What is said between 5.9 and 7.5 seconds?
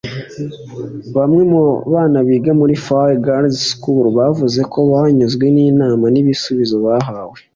n’ibisubizo bahawe